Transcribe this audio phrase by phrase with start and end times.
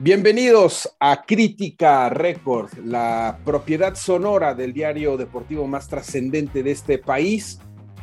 [0.00, 7.60] Bienvenidos a Crítica Record, la propiedad sonora del diario deportivo más trascendente de este país.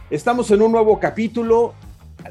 [0.09, 1.73] Estamos en un nuevo capítulo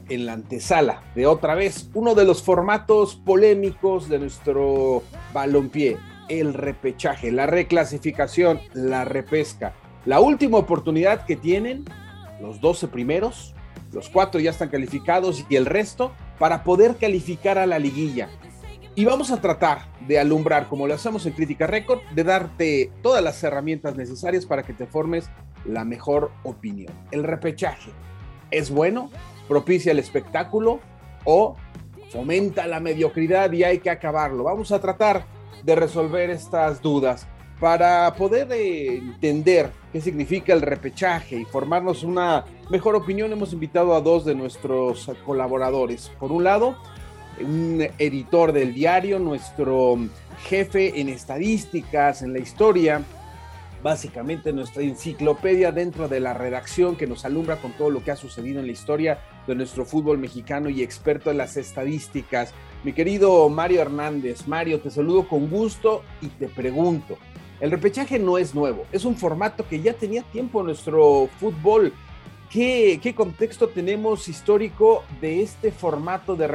[0.09, 5.03] en la antesala de otra vez uno de los formatos polémicos de nuestro
[5.35, 5.98] balompié,
[6.30, 9.75] el repechaje, la reclasificación, la repesca.
[10.07, 11.85] La última oportunidad que tienen
[12.40, 13.54] los 12 primeros,
[13.93, 18.29] los cuatro ya están calificados y el resto para poder calificar a la liguilla.
[18.95, 23.22] Y vamos a tratar de alumbrar, como lo hacemos en Crítica Record, de darte todas
[23.22, 25.29] las herramientas necesarias para que te formes
[25.67, 26.93] la mejor opinión.
[27.11, 27.90] El repechaje
[28.50, 29.11] es bueno,
[29.48, 30.81] propicia el espectáculo
[31.25, 31.57] o
[32.11, 34.45] fomenta la mediocridad y hay que acabarlo.
[34.45, 35.27] Vamos a tratar
[35.62, 37.27] de resolver estas dudas
[37.61, 43.33] para poder entender qué significa el repechaje y formarnos una mejor opinión.
[43.33, 46.12] Hemos invitado a dos de nuestros colaboradores.
[46.20, 46.77] Por un lado,
[47.41, 49.97] un editor del diario, nuestro
[50.44, 53.05] jefe en estadísticas, en la historia,
[53.83, 58.17] básicamente nuestra enciclopedia dentro de la redacción que nos alumbra con todo lo que ha
[58.17, 62.52] sucedido en la historia de nuestro fútbol mexicano y experto en las estadísticas.
[62.84, 67.17] Mi querido Mario Hernández, Mario, te saludo con gusto y te pregunto,
[67.61, 71.93] el repechaje no es nuevo, es un formato que ya tenía tiempo nuestro fútbol
[72.51, 76.47] ¿Qué, contexto tenemos histórico de este formato de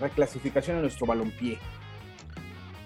[0.00, 1.58] reclasificación en nuestro balompié?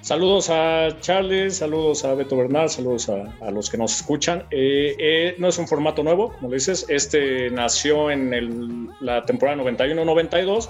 [0.01, 4.45] Saludos a Charles, saludos a Beto Bernal, saludos a, los que nos escuchan.
[4.51, 10.69] Eh, eh, no es un formato nuevo, como dices, este nació en la temporada 91-92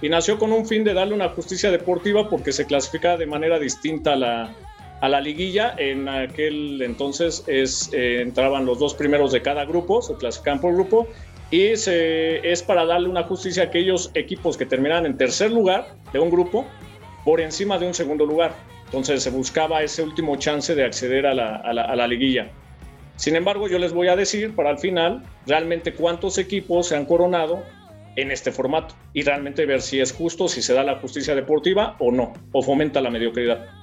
[0.00, 3.58] y nació con un fin de darle una justicia deportiva porque se clasifica de manera
[3.58, 4.54] distinta la,
[5.00, 5.74] a la liguilla.
[5.76, 10.74] En aquel entonces es, eh, entraban los dos primeros de cada grupo, se clasificaban por
[10.74, 11.08] grupo
[11.50, 16.18] y es para darle una justicia a aquellos equipos que terminan en tercer lugar de
[16.18, 16.66] un grupo
[17.24, 18.54] por encima de un segundo lugar.
[18.86, 22.50] Entonces se buscaba ese último chance de acceder a la, a la, liguilla.
[23.16, 27.04] Sin embargo, yo les voy a decir para el final realmente cuántos equipos se han
[27.04, 27.62] coronado
[28.16, 31.96] en este formato y realmente ver si es justo, si se da la justicia deportiva
[31.98, 33.77] o no, o fomenta la mediocridad.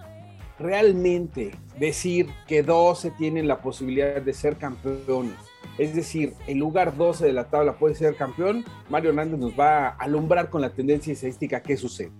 [0.57, 5.35] Realmente decir que 12 tienen la posibilidad de ser campeones
[5.77, 8.63] es decir, el lugar 12 de la tabla puede ser campeón.
[8.89, 12.11] Mario Hernández nos va a alumbrar con la tendencia estadística qué sucede.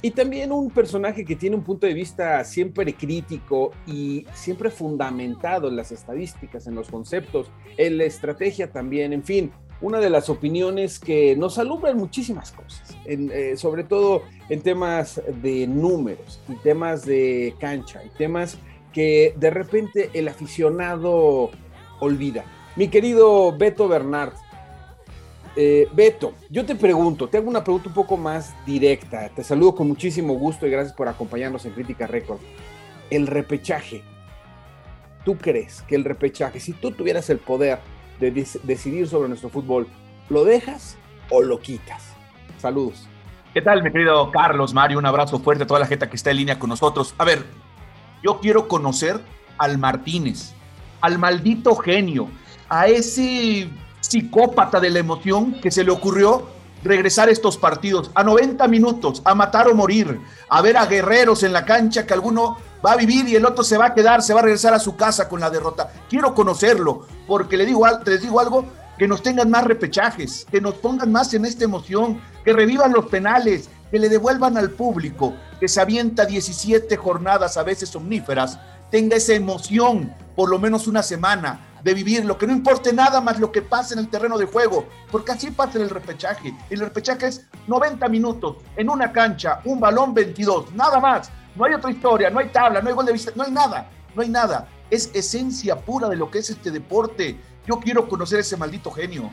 [0.00, 5.68] Y también un personaje que tiene un punto de vista siempre crítico y siempre fundamentado
[5.68, 9.52] en las estadísticas, en los conceptos, en la estrategia también, en fin,
[9.82, 15.66] una de las opiniones que nos alumbran muchísimas cosas, eh, sobre todo en temas de
[15.66, 18.56] números y temas de cancha y temas
[18.92, 21.50] que de repente el aficionado
[22.00, 22.44] olvida.
[22.76, 24.32] Mi querido Beto Bernard,
[25.56, 29.28] eh, Beto, yo te pregunto, te hago una pregunta un poco más directa.
[29.28, 32.40] Te saludo con muchísimo gusto y gracias por acompañarnos en Crítica Record.
[33.10, 34.02] El repechaje.
[35.24, 37.78] ¿Tú crees que el repechaje, si tú tuvieras el poder
[38.30, 39.88] de decidir sobre nuestro fútbol,
[40.28, 40.96] ¿lo dejas
[41.30, 42.14] o lo quitas?
[42.58, 43.08] Saludos.
[43.52, 44.98] ¿Qué tal, mi querido Carlos, Mario?
[44.98, 47.14] Un abrazo fuerte a toda la gente que está en línea con nosotros.
[47.18, 47.44] A ver,
[48.22, 49.20] yo quiero conocer
[49.58, 50.54] al Martínez,
[51.00, 52.28] al maldito genio,
[52.68, 53.68] a ese
[54.00, 56.46] psicópata de la emoción que se le ocurrió
[56.84, 61.52] regresar estos partidos a 90 minutos, a matar o morir, a ver a guerreros en
[61.52, 64.34] la cancha que alguno va a vivir y el otro se va a quedar, se
[64.34, 65.90] va a regresar a su casa con la derrota.
[66.08, 68.66] Quiero conocerlo, porque le digo, les digo algo,
[68.98, 73.06] que nos tengan más repechajes, que nos pongan más en esta emoción, que revivan los
[73.06, 78.58] penales, que le devuelvan al público, que se avienta 17 jornadas a veces omníferas,
[78.90, 83.20] tenga esa emoción por lo menos una semana, de vivir, lo que no importe nada
[83.20, 86.56] más lo que pase en el terreno de juego, porque así pasa el repechaje.
[86.70, 91.30] El repechaje es 90 minutos en una cancha, un balón 22, nada más.
[91.54, 93.90] No hay otra historia, no hay tabla, no hay gol de vista, no hay nada,
[94.14, 94.68] no hay nada.
[94.90, 97.36] Es esencia pura de lo que es este deporte.
[97.66, 99.30] Yo quiero conocer ese maldito genio.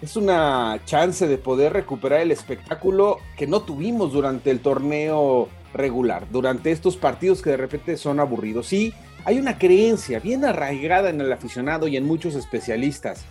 [0.00, 6.26] Es una chance de poder recuperar el espectáculo que no tuvimos durante el torneo regular,
[6.30, 8.66] durante estos partidos que de repente son aburridos.
[8.68, 8.94] Sí,
[9.24, 13.24] hay una creencia bien arraigada en el aficionado y en muchos especialistas.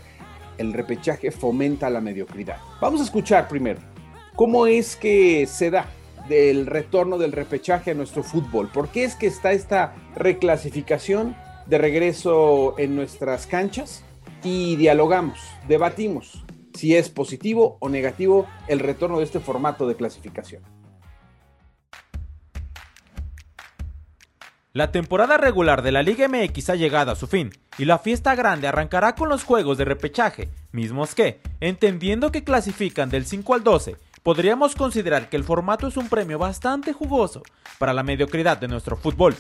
[0.57, 2.57] El repechaje fomenta la mediocridad.
[2.81, 3.79] Vamos a escuchar primero
[4.35, 5.87] cómo es que se da
[6.27, 8.69] del retorno del repechaje a nuestro fútbol.
[8.69, 11.35] ¿Por qué es que está esta reclasificación
[11.65, 14.03] de regreso en nuestras canchas?
[14.43, 16.43] Y dialogamos, debatimos
[16.73, 20.63] si es positivo o negativo el retorno de este formato de clasificación.
[24.73, 27.49] La temporada regular de la Liga MX ha llegado a su fin
[27.79, 33.09] y la fiesta grande arrancará con los juegos de repechaje, mismos que, entendiendo que clasifican
[33.09, 33.95] del 5 al 12,
[34.27, 37.43] podríamos considerar que el formato es un premio bastante jugoso
[37.79, 39.37] para la mediocridad de nuestro fútbol.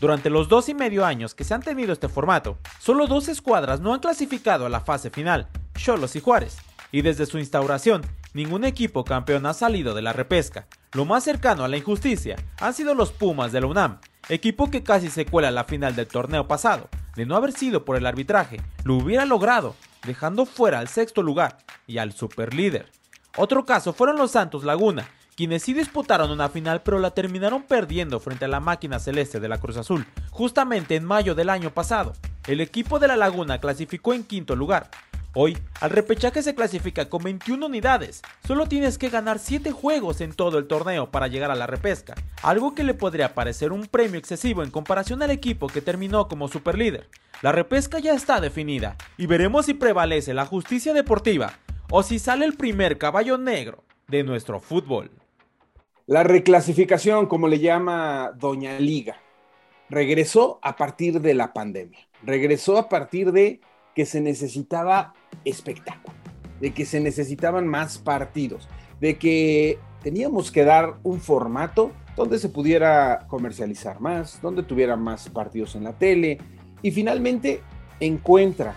[0.00, 3.80] Durante los dos y medio años que se han tenido este formato, solo dos escuadras
[3.80, 6.58] no han clasificado a la fase final, Cholos y Juárez,
[6.92, 10.68] y desde su instauración, ningún equipo campeón ha salido de la repesca.
[10.92, 13.98] Lo más cercano a la injusticia han sido los Pumas de la UNAM,
[14.28, 16.88] equipo que casi se cuela a la final del torneo pasado.
[17.16, 19.74] De no haber sido por el arbitraje, lo hubiera logrado,
[20.06, 22.92] dejando fuera al sexto lugar y al superlíder.
[23.42, 28.20] Otro caso fueron los Santos Laguna, quienes sí disputaron una final pero la terminaron perdiendo
[28.20, 32.12] frente a la máquina celeste de la Cruz Azul, justamente en mayo del año pasado.
[32.46, 34.90] El equipo de la Laguna clasificó en quinto lugar,
[35.32, 38.20] Hoy, al repechaje se clasifica con 21 unidades.
[38.46, 42.16] Solo tienes que ganar 7 juegos en todo el torneo para llegar a la repesca,
[42.42, 46.48] algo que le podría parecer un premio excesivo en comparación al equipo que terminó como
[46.48, 47.08] superlíder.
[47.40, 51.54] La repesca ya está definida y veremos si prevalece la justicia deportiva
[51.90, 55.10] o si sale el primer caballo negro de nuestro fútbol.
[56.06, 59.16] La reclasificación, como le llama Doña Liga,
[59.88, 61.98] regresó a partir de la pandemia.
[62.22, 63.60] Regresó a partir de
[63.94, 65.14] que se necesitaba
[65.44, 66.16] espectáculo,
[66.60, 68.68] de que se necesitaban más partidos,
[69.00, 75.28] de que teníamos que dar un formato donde se pudiera comercializar más, donde tuviera más
[75.28, 76.38] partidos en la tele
[76.82, 77.62] y finalmente
[77.98, 78.74] encuentra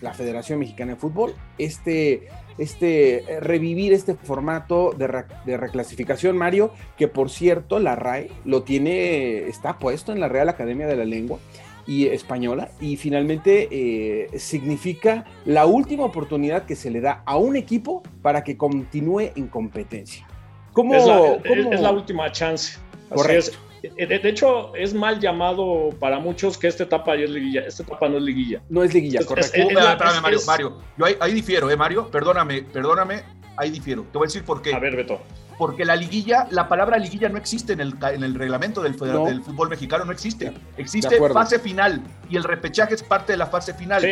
[0.00, 6.72] la Federación Mexicana de Fútbol este, este eh, revivir este formato de, de, reclasificación, Mario,
[6.96, 11.04] que por cierto la RAE lo tiene, está puesto en la Real Academia de la
[11.04, 11.38] Lengua
[11.86, 17.56] y española y finalmente eh, significa la última oportunidad que se le da a un
[17.56, 20.26] equipo para que continúe en competencia.
[20.72, 21.06] ¿Cómo, es,
[21.80, 22.78] la, última chance.
[23.08, 23.56] Correcto.
[23.96, 27.62] Eh, de, hecho, es mal llamado para muchos que esta etapa es liguilla.
[27.62, 28.62] Esta etapa no es liguilla.
[28.68, 29.58] No es liguilla, correcto.
[30.22, 30.78] Mario, Mario.
[30.96, 32.08] Yo ahí, ahí, difiero, ¿eh, Mario?
[32.10, 33.22] Perdóname, perdóname.
[33.56, 34.02] Ahí difiero.
[34.12, 34.74] Te voy a decir por qué.
[34.74, 35.20] A ver, Beto
[35.58, 39.42] porque la liguilla, la palabra liguilla no existe en el, en el reglamento del, del,
[39.42, 40.52] fútbol mexicano, no existe.
[40.76, 44.04] Existe fase final y el repechaje es parte de la fase final.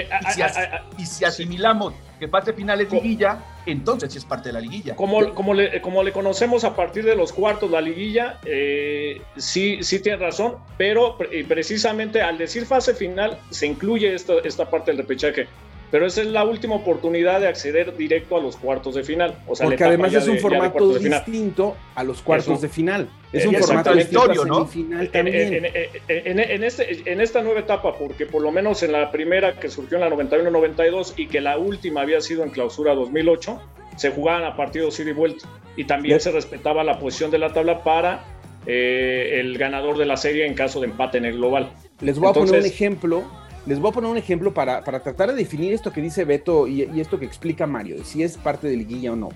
[0.98, 4.96] y, si asimilamos que fase final es liguilla, entonces sí es parte de la liguilla.
[4.96, 9.78] Como, como, le, como le conocemos a partir de los cuartos, la liguilla, eh, sí,
[9.82, 11.18] sí tiene razón, pero
[11.48, 15.48] precisamente al decir fase final se incluye esta, esta parte del repechaje
[15.94, 19.38] pero esa es la última oportunidad de acceder directo a los cuartos de final.
[19.46, 23.08] O sea, Porque además es un formato distinto a los cuartos de final.
[23.32, 24.66] Es un formato distinto ¿no?
[25.12, 25.66] también.
[26.08, 29.96] En, este, en esta nueva etapa, porque por lo menos en la primera que surgió
[29.96, 33.62] en la 91-92 y que la última había sido en clausura 2008,
[33.94, 35.48] se jugaban a partidos ida y vuelta.
[35.76, 38.24] Y también se respetaba la posición de la tabla para
[38.66, 41.70] eh, el ganador de la serie en caso de empate en el global.
[42.00, 43.22] Les voy a poner un ejemplo
[43.66, 46.82] les voy a poner un ejemplo para, tratar de definir esto que dice Beto y,
[47.00, 49.30] esto que explica Mario, de si es parte de liguilla o no.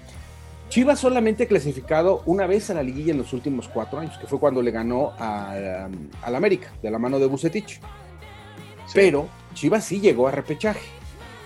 [0.68, 4.38] Chivas solamente clasificado una vez a la liguilla en los últimos cuatro años, que fue
[4.38, 7.80] cuando le ganó al América, de la mano de Bucetich.
[8.92, 10.86] Pero Chivas sí llegó a repechaje.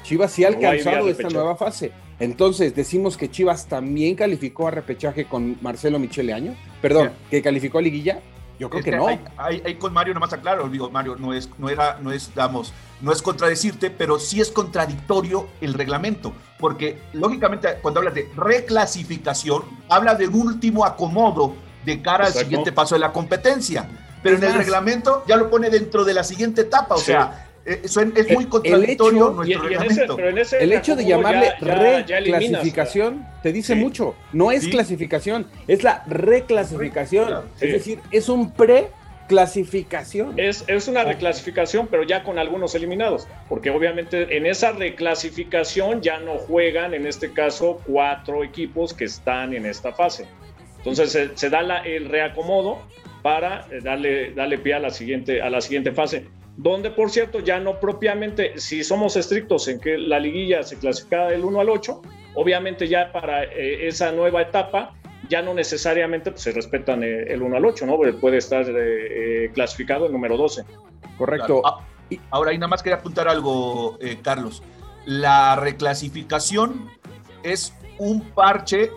[0.02, 1.92] Chivas sí ha alcanzado esta nueva fase.
[2.18, 6.56] Entonces, decimos que Chivas también calificó a repechaje con Marcelo Michele Año.
[6.80, 8.20] Perdón, que calificó a liguilla.
[8.62, 9.08] Yo creo que, no.
[9.38, 13.10] Ahí, con Mario nomás aclaro, digo, Mario, no es, no era, no es, digamos, no
[13.10, 20.14] es contradecirte, pero sí es contradictorio el reglamento, porque lógicamente cuando hablas de reclasificación, habla
[20.14, 23.88] de un último acomodo de cara al siguiente paso de la competencia.
[24.22, 28.00] Pero en el reglamento ya lo pone dentro de la siguiente etapa, o sea, eso
[28.00, 30.18] es, muy contradictorio nuestro reglamento.
[30.58, 34.14] el hecho de llamarle reclasificación te dice mucho.
[34.32, 37.44] No es clasificación, es la reclasificación.
[37.60, 38.88] Es decir, es un pre
[39.28, 40.38] clasificación.
[40.38, 46.18] Es, es una reclasificación, pero ya con algunos eliminados, porque obviamente en esa reclasificación ya
[46.18, 50.26] no juegan, en este caso, cuatro equipos que están en esta fase.
[50.78, 52.82] Entonces se, da el reacomodo
[53.22, 56.26] para eh, darle, darle pie a la, siguiente, a la siguiente fase
[56.56, 61.28] donde por cierto ya no propiamente, si somos estrictos en que la liguilla se clasifica
[61.28, 62.02] del 1 al 8,
[62.34, 64.94] obviamente ya para eh, esa nueva etapa
[65.28, 67.98] ya no necesariamente pues, se respetan eh, el 1 al 8, ¿no?
[68.20, 70.64] Puede estar eh, clasificado el número 12.
[71.16, 71.62] Correcto.
[71.64, 71.86] Ah,
[72.30, 74.62] ahora, y nada más quería apuntar algo, Carlos.
[75.06, 76.90] La reclasificación
[77.42, 78.90] es un parche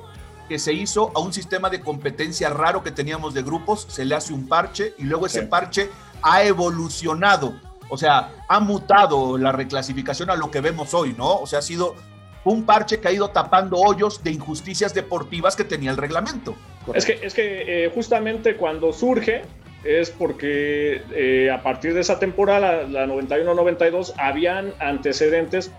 [0.49, 4.15] que se hizo a un sistema de competencia raro que teníamos de grupos, se le
[4.15, 5.89] hace un parche y luego ese parche
[6.21, 7.55] ha evolucionado,
[7.89, 11.37] o sea, ha mutado la reclasificación a lo que vemos hoy, ¿no?
[11.37, 11.95] O sea, ha sido
[12.43, 16.55] un parche que ha ido tapando hoyos de injusticias deportivas que tenía el reglamento.
[16.93, 19.41] Es que, es que eh, justamente cuando surge,
[19.83, 25.71] es porque eh, a partir de esa temporada, la 91-92, habían antecedentes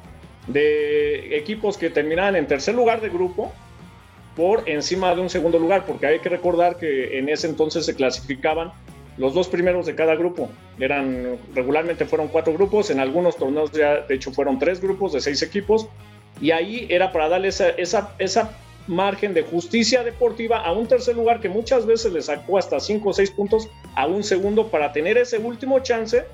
[0.46, 3.52] de equipos que terminaban en tercer lugar de grupo
[4.36, 7.94] por encima de un segundo lugar, porque hay que recordar que en ese entonces se
[7.94, 8.72] clasificaban
[9.18, 10.50] los dos primeros de cada grupo.
[10.78, 15.20] Eran, regularmente fueron cuatro grupos, en algunos torneos ya de hecho fueron tres grupos de
[15.20, 15.88] seis equipos,
[16.40, 18.56] y ahí era para darle esa, esa, esa
[18.86, 23.10] margen de justicia deportiva a un tercer lugar que muchas veces le sacó hasta cinco
[23.10, 26.24] o seis puntos a un segundo para tener ese último chance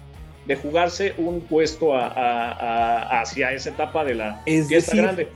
[0.46, 5.28] de jugarse un puesto hacia esa etapa de la es decir, grande.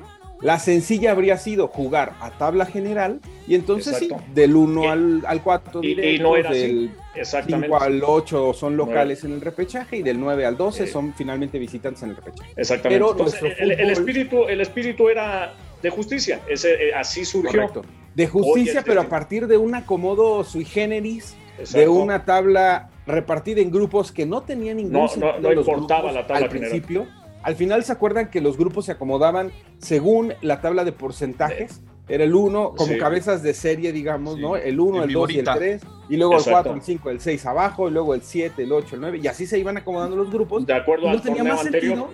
[0.43, 4.91] La sencilla habría sido jugar a tabla general y entonces sí, del 1
[5.27, 6.91] al, 4 y, no era del
[7.23, 10.87] 5 al 8 son locales en el repechaje y del 9 al 12 eh.
[10.87, 12.53] son finalmente visitantes en el repechaje.
[12.57, 13.15] Exactamente.
[13.17, 13.27] Pero
[13.59, 17.71] el, espíritu, el espíritu era de justicia, Ese, eh, así surgió.
[18.15, 21.37] De justicia, pero a partir de un acomodo sui generis,
[21.73, 25.41] de una tabla repartida en grupos que no tenía ningún no, sentido.
[25.41, 27.07] No, importaba la tabla al principio.
[27.47, 31.81] Al final se acuerdan que los grupos se acomodaban según la tabla de porcentajes.
[32.09, 34.57] Era el 1 como cabezas de serie, digamos, ¿no?
[34.57, 35.83] El 1, el 2 y el 3.
[36.09, 38.97] Y luego el 4, el 5, el 6 abajo, y luego el 7, el 8,
[38.97, 39.21] el 9.
[39.23, 40.67] Y así se iban acomodando los grupos.
[40.67, 42.09] De acuerdo al tenía más anterior.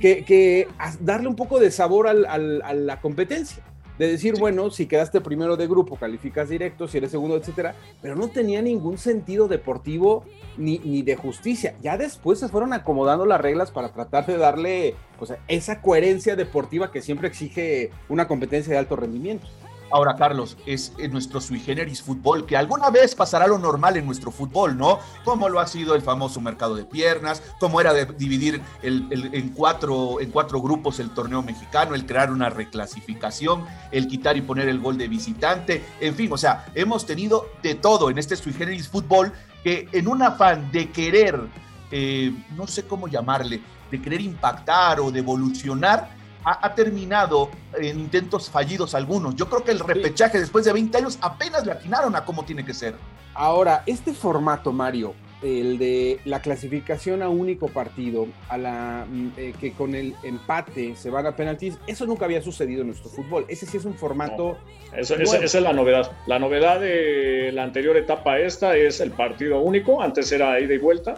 [0.00, 0.66] que, que,
[1.00, 3.62] darle un poco de sabor al, al, a la competencia
[4.00, 8.16] de decir, bueno, si quedaste primero de grupo, calificas directo, si eres segundo, etcétera, pero
[8.16, 10.24] no tenía ningún sentido deportivo
[10.56, 11.74] ni, ni de justicia.
[11.82, 16.90] Ya después se fueron acomodando las reglas para tratar de darle pues, esa coherencia deportiva
[16.90, 19.46] que siempre exige una competencia de alto rendimiento.
[19.90, 24.06] Ahora, Carlos, es en nuestro sui generis fútbol, que alguna vez pasará lo normal en
[24.06, 25.00] nuestro fútbol, ¿no?
[25.24, 30.20] Como lo ha sido el famoso mercado de piernas, como era de dividir en, cuatro,
[30.20, 34.78] en cuatro grupos el torneo mexicano, el crear una reclasificación, el quitar y poner el
[34.78, 38.88] gol de visitante, en fin, o sea, hemos tenido de todo en este sui generis
[38.88, 39.32] fútbol
[39.64, 41.40] que en un afán de querer,
[41.90, 48.50] eh, no sé cómo llamarle, de querer impactar o de evolucionar, ha, terminado en intentos
[48.50, 49.36] fallidos algunos.
[49.36, 52.64] Yo creo que el repechaje después de 20 años apenas le atinaron a cómo tiene
[52.64, 52.94] que ser.
[53.34, 59.54] Ahora, este formato, Mario, el de la clasificación a único partido, a la mm, eh,
[59.58, 63.46] que con el empate se van a penaltis, eso nunca había sucedido en nuestro fútbol.
[63.48, 64.58] Ese sí es un formato.
[64.94, 66.12] esa es la novedad.
[66.26, 70.02] La novedad de la anterior etapa esta es el partido único.
[70.02, 71.14] Antes era ida y vuelta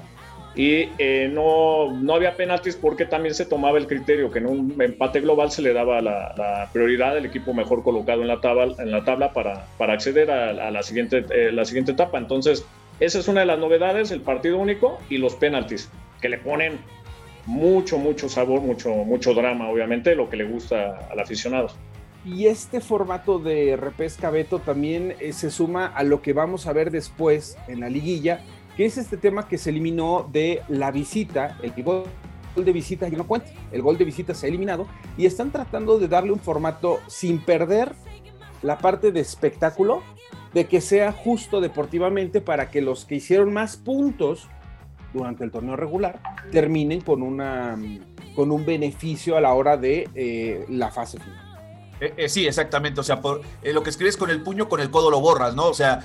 [0.54, 4.82] y eh, no, no había penaltis porque también se tomaba el criterio que en un
[4.82, 8.90] empate global se le daba la, prioridad al equipo mejor colocado en la tabla, en
[8.90, 12.18] la tabla para, para acceder a, la, siguiente, eh, la siguiente etapa.
[12.18, 12.66] Entonces,
[13.00, 15.90] esa es una de las novedades, el partido único y los penaltis,
[16.20, 16.78] que le ponen
[17.46, 21.68] mucho, mucho sabor, mucho, mucho drama, obviamente, lo que le gusta al aficionado.
[22.24, 26.72] Y este formato de repesca Beto también eh, se suma a lo que vamos a
[26.72, 28.40] ver después en la liguilla,
[28.76, 32.04] que es este tema que se eliminó de la visita, el gol
[32.56, 34.86] de visita ya no cuenta, el gol de visita se ha eliminado
[35.16, 37.92] y están tratando de darle un formato sin perder
[38.62, 40.02] la parte de espectáculo,
[40.54, 44.48] de que sea justo deportivamente para que los que hicieron más puntos
[45.12, 47.76] durante el torneo regular terminen con, una,
[48.34, 51.41] con un beneficio a la hora de eh, la fase final.
[52.02, 53.00] Eh, eh, sí, exactamente.
[53.00, 55.54] O sea, por, eh, lo que escribes con el puño, con el codo lo borras,
[55.54, 55.66] ¿no?
[55.66, 56.02] O sea,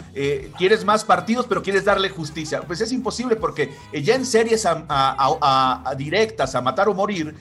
[0.58, 2.62] quieres más partidos, pero quieres darle justicia.
[2.62, 7.36] Pues es imposible porque ya en series a, directas, a matar o morir,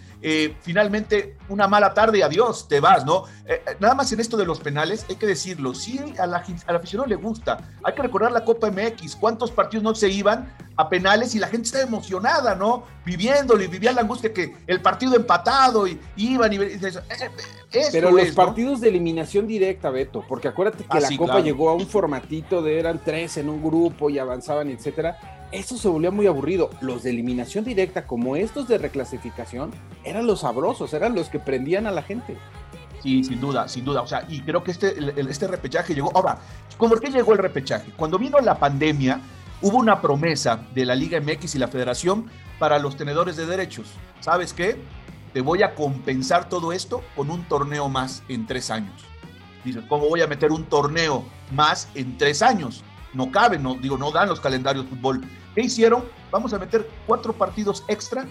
[0.63, 3.25] finalmente una mala tarde y adiós, te vas, ¿no?
[3.79, 7.09] nada más en esto de los penales, hay que decirlo, sí, a la, al aficionado
[7.09, 7.59] le gusta.
[7.85, 11.49] Hay que recordar la Copa MX, cuántos partidos no se iban a penales y la
[11.49, 12.85] gente estaba emocionada, ¿no?
[13.05, 16.59] Viviéndolo y vivía la angustia que el partido empatado y iban y...
[17.71, 21.75] Pero los partidos de eliminación directa, Beto, porque acuérdate que ah, la Copa llegó a
[21.75, 25.49] un formatito de eran tres en un grupo y avanzaban, etcétera.
[25.53, 26.71] Eso se volvió muy aburrido.
[26.81, 29.73] Los de eliminación directa, como estos de reclasificación,
[30.05, 32.37] eran los sabrosos, eran los que prendían a la gente.
[33.03, 34.03] Sí, sin duda, sin duda.
[34.03, 36.11] O sea, y creo que este, este repechaje llegó.
[36.15, 36.39] Ahora,
[36.79, 37.93] ¿por qué llegó el repechaje?
[37.97, 39.21] Cuando vino la pandemia,
[39.63, 42.27] hubo una promesa de la Liga MX y la Federación
[42.59, 43.93] para los tenedores de derechos.
[44.21, 44.77] ¿Sabes qué?
[45.37, 49.05] Te voy a compensar todo esto con un torneo más en tres años.
[49.67, 52.83] Dices, ¿cómo voy a meter un torneo más en tres años?
[53.13, 55.21] No cabe, no, digo, no dan los calendarios de fútbol.
[55.55, 56.07] ¿Qué hicieron?
[56.31, 58.27] Vamos a meter cuatro partidos extra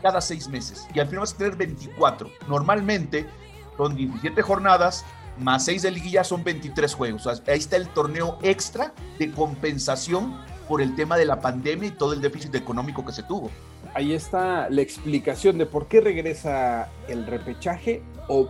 [0.00, 2.30] cada seis meses y al final vas a tener 24.
[2.46, 3.28] Normalmente
[3.76, 5.04] son 17 jornadas
[5.40, 7.26] más seis de liguilla son 23 juegos.
[7.26, 12.12] ahí está el torneo extra de compensación por el tema de la pandemia y todo
[12.12, 13.50] el déficit económico que se tuvo
[13.94, 18.48] ahí está la explicación de por qué regresa el repechaje o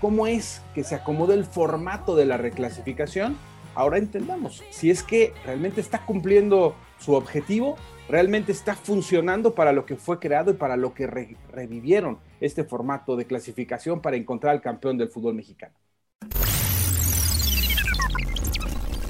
[0.00, 3.36] cómo es que se acomoda el formato de la reclasificación
[3.74, 7.76] ahora entendamos si es que realmente está cumpliendo su objetivo,
[8.08, 13.16] realmente está funcionando para lo que fue creado y para lo que revivieron este formato
[13.16, 15.74] de clasificación para encontrar al campeón del fútbol mexicano.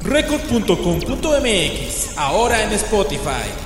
[0.02, 3.63] Record.com.mx, ahora en Spotify.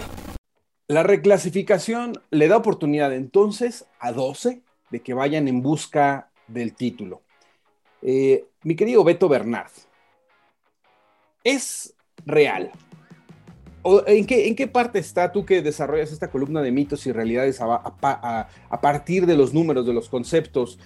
[0.91, 7.21] La reclasificación le da oportunidad entonces a 12 de que vayan en busca del título.
[8.01, 9.71] Eh, mi querido Beto Bernard,
[11.45, 12.73] ¿es real?
[14.07, 18.49] en, qué, parte está tú que desarrollas esta columna de mitos y realidades a,
[18.81, 20.79] partir de los números, de los conceptos?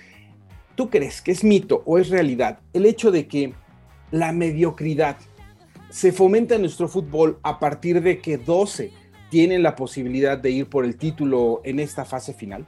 [0.74, 3.54] ¿Tú crees que es mito o es realidad el hecho de que
[4.10, 5.16] la mediocridad
[5.90, 9.01] se fomenta en nuestro fútbol a partir de que 12
[9.32, 12.66] tienen la posibilidad de ir por el título en esta fase final?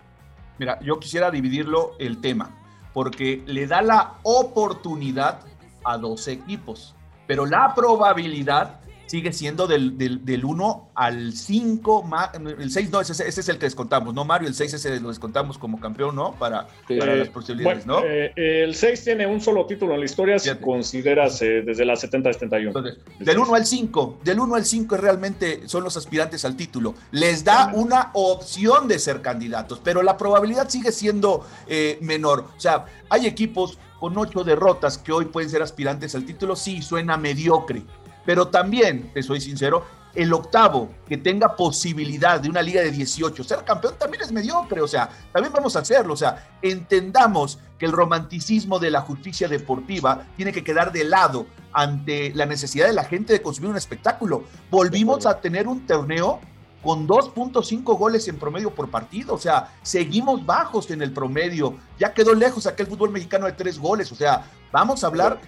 [0.59, 2.57] Mira, yo quisiera dividirlo el tema,
[2.95, 5.41] porque le da la oportunidad
[5.85, 6.95] a 12 equipos,
[7.27, 8.81] pero la probabilidad
[9.15, 12.11] sigue siendo del, del, 1 al 5,
[12.59, 14.49] el 6 no, ese, es el que descontamos, ¿no, Mario?
[14.49, 16.33] El 6 ese lo descontamos como campeón, ¿no?
[16.33, 18.01] Para, las posibilidades, ¿no?
[18.05, 21.95] Eh, el 6 tiene un solo título en la historia si consideras eh, desde la
[21.95, 22.97] 70-71.
[23.21, 26.97] Del 1 al 5, del 1 al 5 realmente son los aspirantes al título.
[27.13, 32.47] Les da una opción de ser candidatos, pero la probabilidad sigue siendo eh, menor.
[32.57, 36.83] O sea, hay equipos con 8 derrotas que hoy pueden ser aspirantes al título, sí,
[36.83, 37.85] suena mediocre
[38.25, 43.43] pero también, te soy sincero, el octavo que tenga posibilidad de una liga de 18,
[43.43, 47.87] ser campeón también es mediocre, o sea, también vamos a hacerlo, o sea, entendamos que
[47.87, 52.93] el romanticismo de la justicia deportiva tiene que quedar de lado ante la necesidad de
[52.93, 54.45] la gente de consumir un espectáculo.
[54.71, 56.41] Volvimos a tener un torneo
[56.85, 62.13] con 2.5 goles en promedio por partido, o sea, seguimos bajos en el promedio, ya
[62.13, 65.41] quedó lejos aquel fútbol mexicano de tres goles, o sea, vamos a hablar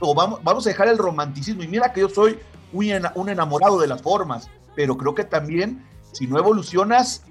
[0.00, 1.62] o vamos, vamos a dejar el romanticismo.
[1.62, 2.38] Y mira que yo soy
[2.72, 5.84] un enamorado de las formas, pero creo que también
[6.14, 7.22] si no evolucionas,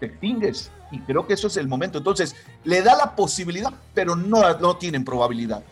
[0.00, 0.70] te extingues.
[0.90, 1.98] Y creo que eso es el momento.
[1.98, 5.62] Entonces, le da la posibilidad, pero no, no tienen probabilidad.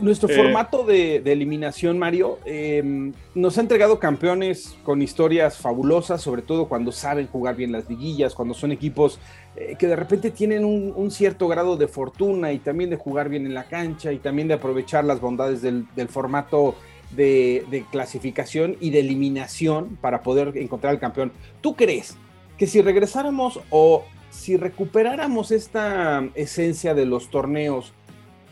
[0.00, 6.42] Nuestro eh, formato de, eliminación, Mario, em, nos ha entregado campeones con historias fabulosas, sobre
[6.42, 9.18] todo cuando saben jugar bien las liguillas, cuando son equipos
[9.56, 13.46] eh, que de repente tienen un, cierto grado de fortuna y también de jugar bien
[13.46, 16.74] en la cancha y también de aprovechar las bondades del, formato
[17.12, 21.32] de, clasificación y de eliminación para poder encontrar al campeón.
[21.62, 22.16] ¿Tú crees
[22.58, 27.94] que si regresáramos o si recuperáramos esta esencia de los torneos,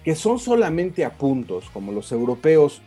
[0.04, 2.80] que son solamente a puntos, como los europeos,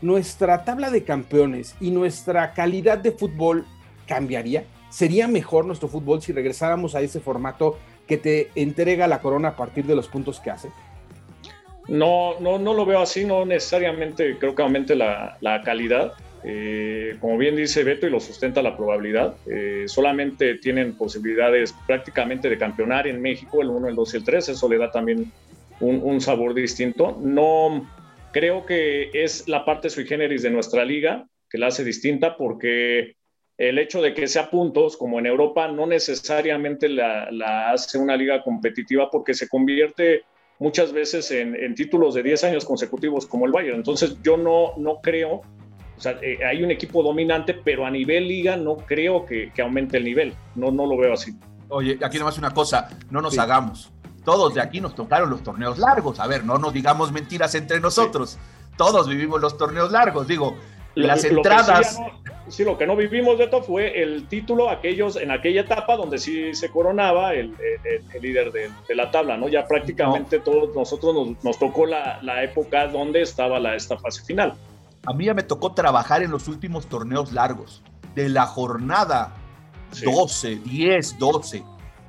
[0.00, 3.66] nuestra tabla de campeones y nuestra calidad de fútbol
[4.06, 4.64] cambiaría?
[4.90, 9.56] ¿Sería mejor nuestro fútbol si regresáramos a ese formato que te entrega la corona a
[9.56, 10.70] partir de los puntos que hace?
[11.88, 16.12] No, no, no lo veo así, no necesariamente creo que aumente la, calidad.
[16.44, 22.48] Eh, como bien dice Beto y lo sustenta la probabilidad, eh, solamente tienen posibilidades prácticamente
[22.48, 25.32] de campeonar en México el 1, el 2 y el 3, eso le da también
[25.80, 27.18] un, sabor distinto.
[27.20, 27.88] No
[28.32, 33.16] creo que es la parte sui generis de nuestra liga que la hace distinta porque
[33.58, 37.28] el hecho de que sea puntos, como en Europa, no necesariamente la,
[37.72, 40.22] hace una liga competitiva porque se convierte
[40.60, 43.76] muchas veces en, títulos de 10 años consecutivos como el Bayern.
[43.76, 45.42] Entonces yo no, no creo,
[45.96, 49.96] o sea, eh, hay un equipo dominante, pero a nivel liga no creo que, aumente
[49.96, 50.34] el nivel.
[50.54, 51.32] No, no lo veo así.
[51.68, 53.92] Oye, aquí nomás una cosa, no nos hagamos
[54.24, 56.20] todos de aquí nos tocaron los torneos largos.
[56.20, 58.36] A ver, no nos digamos mentiras entre nosotros.
[58.76, 60.28] Todos vivimos los torneos largos.
[60.28, 60.54] Digo,
[60.94, 61.98] las entradas.
[62.48, 66.18] Sí, lo que no vivimos de todo fue el título, aquellos en aquella etapa donde
[66.18, 67.54] sí se coronaba el,
[68.20, 69.48] líder de, la tabla, ¿no?
[69.48, 74.54] Ya prácticamente todos nosotros nos, tocó la, época donde estaba la, esta fase final.
[75.06, 77.82] A mí ya me tocó trabajar en los últimos torneos largos,
[78.14, 79.34] de la jornada
[80.04, 81.62] 12, 10, 12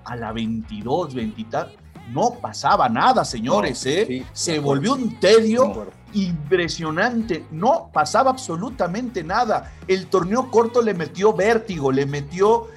[0.06, 1.80] a la 22, 20
[2.12, 4.25] no pasaba nada, señores, ¿eh?
[4.34, 9.74] Se volvió un tedio impresionante, no pasaba absolutamente nada.
[9.88, 12.67] El torneo corto le metió vértigo, le metió...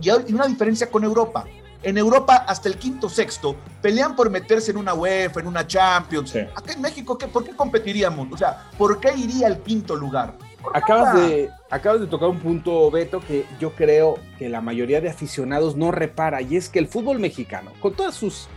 [0.00, 1.44] Y una diferencia con Europa.
[1.82, 6.34] En Europa, hasta el quinto, sexto, pelean por meterse en una UEFA, en una Champions.
[6.54, 8.28] Acá en México, ¿qué, ¿por qué competiríamos?
[8.32, 10.34] O sea, ¿por qué iría al quinto lugar?
[10.74, 15.08] Acabas de, acabas de tocar un punto, Beto, que yo creo que la mayoría de
[15.08, 18.48] aficionados no repara, y es que el fútbol mexicano, con todas sus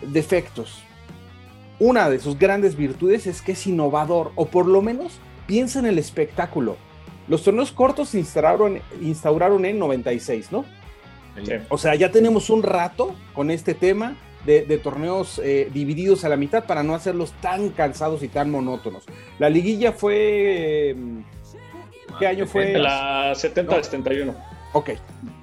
[0.00, 0.82] defectos.
[1.84, 5.18] Una de sus grandes virtudes es que es innovador, o por lo menos
[5.48, 6.76] piensa en el espectáculo.
[7.26, 10.64] Los torneos cortos se instauraron, instauraron en 96, ¿no?
[11.70, 14.16] O sea, ya tenemos un rato con este tema
[14.46, 19.02] de, torneos eh, divididos a la mitad para no hacerlos tan cansados y tan monótonos.
[19.40, 20.94] La liguilla fue...
[22.20, 22.78] ¿Qué año fue?
[22.78, 24.36] La 70-71.
[24.72, 24.90] Ok.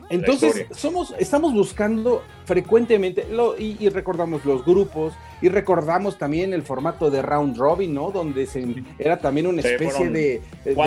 [0.09, 7.11] Entonces, somos, estamos buscando frecuentemente, lo, y, recordamos los grupos, y recordamos también el formato
[7.11, 8.11] de round robin, ¿no?
[8.11, 8.65] Donde se,
[8.97, 10.41] era también una especie de,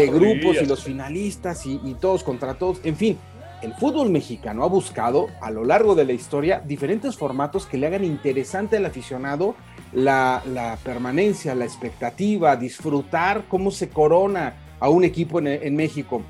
[0.09, 2.81] grupos y los finalistas y, y, todos contra todos.
[2.85, 3.17] En fin,
[3.63, 7.87] el fútbol mexicano ha buscado a lo largo de la historia diferentes formatos que le
[7.87, 9.55] hagan interesante al aficionado
[9.93, 16.23] la, la permanencia, la expectativa, disfrutar cómo se corona a un equipo en, en México.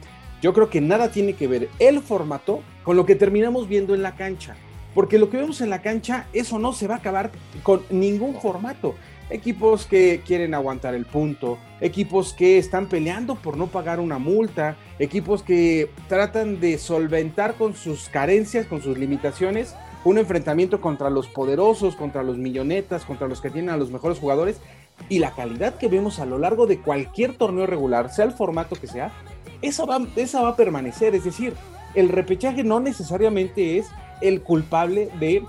[0.43, 4.03] Yo creo que nada tiene que ver el formato con lo que terminamos viendo en
[4.03, 4.57] la cancha.
[4.93, 7.31] Porque lo que vemos en la cancha, eso no se va a acabar
[7.63, 8.97] con ningún formato.
[9.31, 14.77] Equipos que quieren aguantar el punto, equipos que están peleando por no pagar una multa,
[14.99, 21.29] equipos que tratan de solventar con sus carencias, con sus limitaciones, un enfrentamiento contra los
[21.29, 24.61] poderosos, contra los millonetas, contra los que tienen a los mejores jugadores.
[25.09, 28.77] Y la calidad que vemos a lo largo de cualquier torneo regular, sea el formato
[28.77, 29.13] que sea,
[29.63, 31.15] esa va, esa va a permanecer.
[31.15, 31.55] Es decir,
[31.95, 33.87] el repechaje no necesariamente es
[34.21, 35.45] el culpable de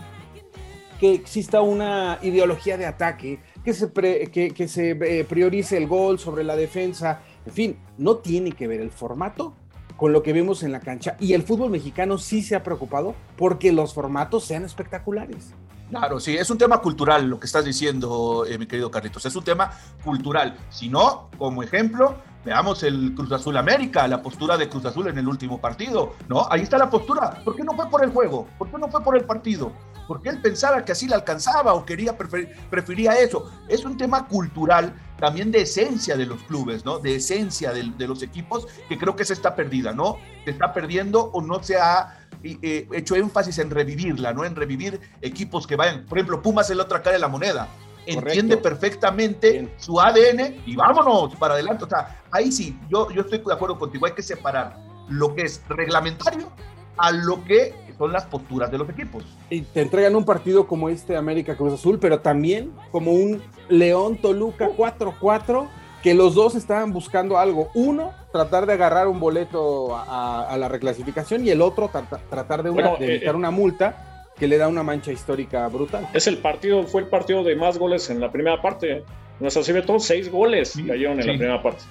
[0.99, 6.43] que exista una ideología de ataque, que se, que, se eh, priorice el gol sobre
[6.43, 7.21] la defensa.
[7.45, 9.53] En fin, no tiene que ver el formato
[9.97, 11.17] con lo que vemos en la cancha.
[11.19, 15.53] Y el fútbol mexicano sí se ha preocupado porque los formatos sean espectaculares.
[15.89, 19.25] Claro, sí, es un tema cultural lo que estás diciendo, eh, mi querido Carlitos.
[19.25, 19.71] Es un tema
[20.03, 20.57] cultural.
[20.69, 25.17] Si no, como ejemplo, Veamos el Cruz Azul América, la postura de Cruz Azul en
[25.17, 26.45] el último partido, ¿no?
[26.51, 27.41] Ahí está la postura.
[27.43, 28.47] ¿Por qué no fue por el juego?
[28.57, 29.71] ¿Por qué no fue por el partido?
[30.09, 33.49] Porque él pensaba que así le alcanzaba o quería prefería eso.
[33.69, 36.99] Es un tema cultural, también de esencia de los clubes, ¿no?
[36.99, 40.17] De esencia de, los equipos que creo que se está perdida, ¿no?
[40.43, 44.43] Se está perdiendo o no se ha eh, hecho énfasis en revivirla, ¿no?
[44.43, 46.03] En revivir equipos que vayan.
[46.03, 47.69] Por ejemplo, Pumas es la otra cara de la moneda
[48.05, 51.85] entiende perfectamente su ADN y vámonos para adelante.
[51.85, 54.77] O sea, ahí sí, yo, yo estoy de acuerdo contigo, hay que separar
[55.09, 56.51] lo que es reglamentario
[56.97, 59.23] a lo que son las posturas de los equipos.
[59.49, 64.17] Y te entregan un partido como este América Cruz Azul, pero también como un León
[64.17, 65.67] Toluca 4-4,
[66.01, 67.69] que los dos estaban buscando algo.
[67.73, 71.89] Uno, tratar de agarrar un boleto a, la reclasificación y el otro,
[72.29, 74.12] tratar de, eh, evitar una multa
[74.43, 76.05] que le da una mancha histórica brutal.
[76.13, 79.05] Es el partido, fue el partido de más goles en la primera parte.
[79.39, 81.85] Nuestra Cibeto, seis goles cayeron en la primera parte.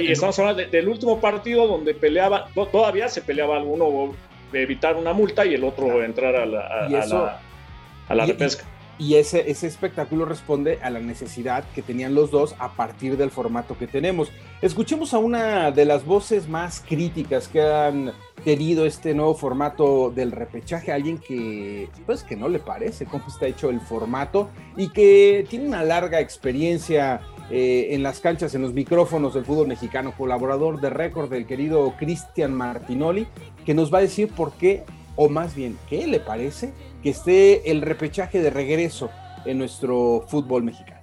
[0.00, 4.14] y estamos hablando del último partido donde peleaba, todavía se peleaba alguno
[4.52, 7.40] de evitar una multa y el otro entrar a la, a, la,
[8.06, 8.62] a la repesca.
[8.62, 13.30] Y ese, ese espectáculo responde a la necesidad que tenían los dos a partir del
[13.30, 14.30] formato que tenemos.
[14.60, 18.12] Escuchemos a una de las voces más críticas que han
[18.44, 23.46] tenido este nuevo formato del repechaje, alguien que pues que no le parece cómo está
[23.46, 28.74] hecho el formato y que tiene una larga experiencia eh, en las canchas, en los
[28.74, 33.26] micrófonos del fútbol mexicano, colaborador de récord del querido Cristian Martinoli,
[33.64, 34.84] que nos va a decir por qué,
[35.16, 39.10] o más bien, qué le parece que esté el repechaje de regreso
[39.44, 40.98] en nuestro fútbol mexicano.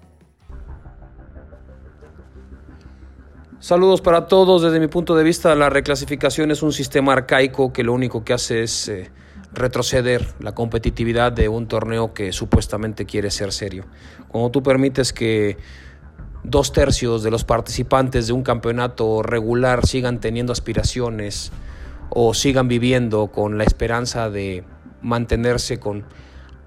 [3.60, 4.62] Saludos para todos.
[4.62, 8.34] Desde mi punto de vista, la reclasificación es un sistema arcaico que lo único que
[8.34, 9.10] hace es eh,
[9.54, 13.86] retroceder la competitividad de un torneo que supuestamente quiere ser serio.
[14.28, 15.58] Cuando tú permites que
[16.44, 21.52] dos tercios de los participantes de un campeonato regular sigan teniendo aspiraciones
[22.12, 24.64] o sigan viviendo con la esperanza de
[25.06, 26.04] mantenerse con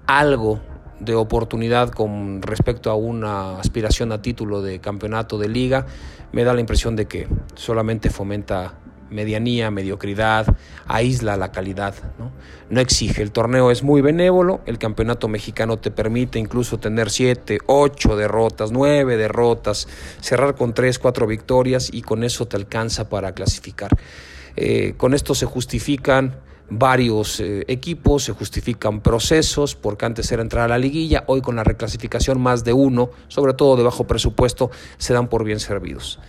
[0.07, 0.61] algo
[0.99, 5.85] de oportunidad con respecto a una aspiración a título de campeonato de liga,
[6.31, 8.75] me da la impresión de que solamente fomenta
[9.09, 10.55] medianía, mediocridad,
[10.87, 12.31] aísla la calidad, ¿no?
[12.69, 13.21] no exige.
[13.23, 18.71] El torneo es muy benévolo, el campeonato mexicano te permite incluso tener siete, ocho derrotas,
[18.71, 19.87] nueve derrotas,
[20.21, 23.89] cerrar con tres, cuatro victorias y con eso te alcanza para clasificar.
[24.55, 26.35] Eh, con esto se justifican
[26.69, 31.55] varios eh, equipos, se justifican procesos, porque antes era entrar a la liguilla, hoy con
[31.55, 36.19] la reclasificación más de uno, sobre todo de bajo presupuesto, se dan por bien servidos.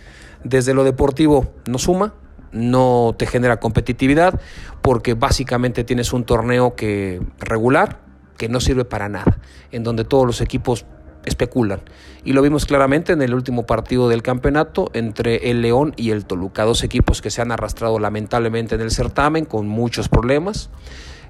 [0.43, 2.13] Desde lo deportivo no suma,
[2.51, 4.39] no te genera competitividad,
[4.81, 7.99] porque básicamente tienes un torneo que regular,
[8.37, 9.37] que no sirve para nada,
[9.71, 10.85] en donde todos los equipos
[11.25, 11.81] especulan.
[12.23, 16.25] Y lo vimos claramente en el último partido del campeonato entre el León y el
[16.25, 20.69] Toluca, dos equipos que se han arrastrado lamentablemente en el certamen con muchos problemas.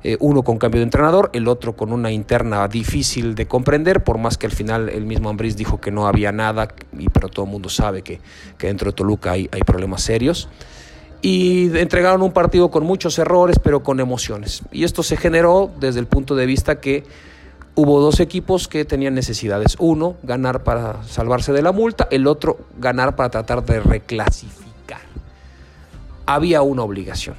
[0.03, 4.17] Eh, uno con cambio de entrenador, el otro con una interna difícil de comprender, por
[4.17, 6.69] más que al final el mismo Ambriz dijo que no había nada,
[7.13, 8.19] pero todo el mundo sabe que,
[8.57, 10.49] que dentro de Toluca hay, hay problemas serios.
[11.21, 14.63] Y entregaron un partido con muchos errores, pero con emociones.
[14.71, 17.03] Y esto se generó desde el punto de vista que
[17.75, 19.75] hubo dos equipos que tenían necesidades.
[19.79, 25.01] Uno, ganar para salvarse de la multa, el otro, ganar para tratar de reclasificar.
[26.25, 27.35] Había una obligación.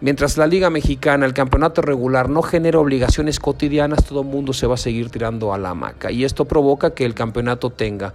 [0.00, 4.66] Mientras la Liga Mexicana, el campeonato regular, no genera obligaciones cotidianas, todo el mundo se
[4.66, 6.10] va a seguir tirando a la hamaca.
[6.10, 8.12] Y esto provoca que el campeonato tenga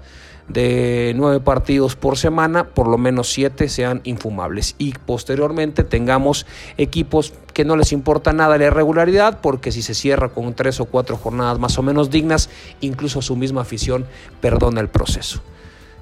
[0.49, 4.75] de nueve partidos por semana, por lo menos siete sean infumables.
[4.77, 6.45] Y posteriormente tengamos
[6.77, 10.85] equipos que no les importa nada la irregularidad, porque si se cierra con tres o
[10.85, 12.49] cuatro jornadas más o menos dignas,
[12.81, 14.05] incluso su misma afición
[14.41, 15.41] perdona el proceso.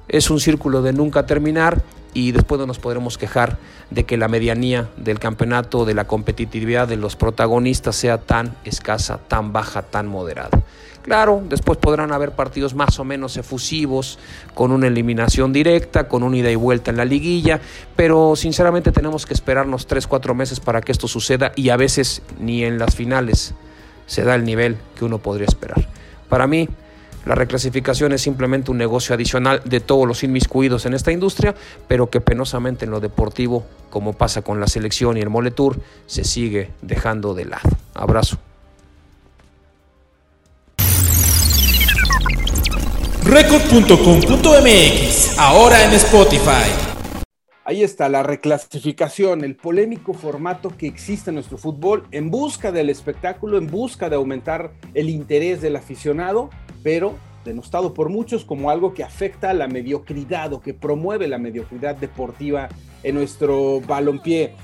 [0.08, 1.84] Es un círculo de nunca terminar
[2.14, 3.58] y después no nos podremos quejar
[3.92, 9.20] de que la medianía del campeonato, de la competitividad de los protagonistas sea tan escasa,
[9.28, 10.64] tan baja, tan moderada.
[11.08, 14.20] Claro, después podrán haber partidos más o menos efusivos,
[14.54, 17.62] con una eliminación directa, con una ida y vuelta en la liguilla,
[17.96, 22.24] pero sinceramente tenemos que esperarnos 3, 4 meses para que esto suceda y a veces
[22.42, 23.54] ni en las finales
[24.06, 25.88] se da el nivel que uno podría esperar.
[26.28, 26.68] Para mí,
[27.26, 31.56] la reclasificación es simplemente un negocio adicional de todos los inmiscuidos en esta industria,
[31.88, 36.26] pero que penosamente en lo deportivo, como pasa con la selección y el Moletour, se
[36.26, 37.70] sigue dejando de lado.
[37.94, 38.40] Abrazo.
[43.40, 46.72] Record.com.mx, ahora en Spotify.
[47.66, 52.90] Ahí está la reclasificación, el polémico formato que existe en nuestro fútbol en busca del
[52.90, 56.50] espectáculo, en busca de aumentar el interés del aficionado,
[56.82, 57.14] pero
[57.46, 61.96] denostado por muchos como algo que afecta a la mediocridad o que promueve la mediocridad
[61.96, 62.70] deportiva
[63.04, 64.56] en nuestro balompié.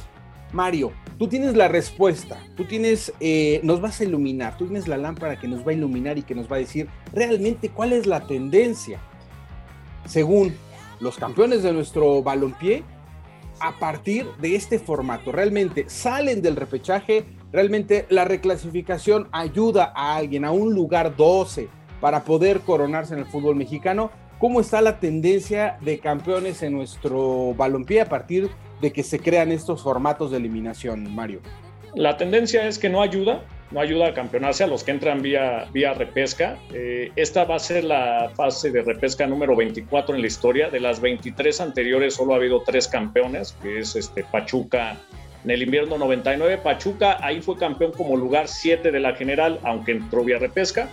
[0.54, 4.98] Mario, tú tienes la respuesta, tú tienes, eh, nos vas a iluminar, tú tienes la
[4.98, 8.06] lámpara que nos va a iluminar y que nos va a decir realmente cuál es
[8.06, 9.00] la tendencia
[10.06, 10.56] según
[11.00, 12.84] los campeones de nuestro balompié
[13.60, 15.32] a partir de este formato.
[15.32, 21.68] Realmente salen del repechaje, realmente la reclasificación ayuda a alguien, a un lugar 12
[22.00, 24.12] para poder coronarse en el fútbol mexicano.
[24.40, 28.50] ¿Cómo está la tendencia de campeones en nuestro balompié a partir
[28.84, 31.40] de que se crean estos formatos de eliminación, Mario?
[31.96, 35.68] La tendencia es que no ayuda, no ayuda a campeonarse a los que entran vía,
[35.72, 36.58] vía repesca.
[36.74, 40.70] Eh, esta va a ser la fase de repesca número 24 en la historia.
[40.70, 44.98] De las 23 anteriores solo ha habido tres campeones, que es este Pachuca
[45.46, 46.58] en el invierno 99.
[46.58, 50.90] Pachuca ahí fue campeón como lugar 7 de la general, aunque entró vía repesca.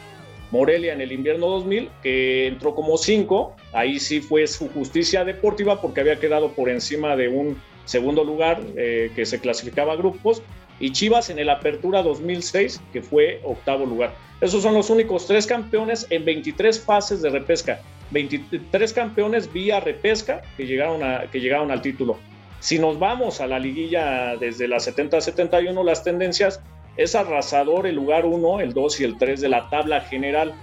[0.52, 3.56] Morelia en el invierno 2000, que entró como 5.
[3.72, 8.60] Ahí sí fue su justicia deportiva porque había quedado por encima de un segundo lugar
[8.76, 10.42] eh, que se clasificaba a grupos,
[10.80, 14.14] y Chivas en el Apertura 2006, que fue octavo lugar.
[14.40, 17.80] Esos son los únicos tres campeones en 23 fases de repesca.
[18.10, 22.18] 23 campeones vía repesca que llegaron, a, que llegaron al título.
[22.58, 26.62] Si nos vamos a la liguilla desde la 70-71, las tendencias
[26.96, 30.54] es arrasador el lugar 1, el 2 y el 3 de la tabla general,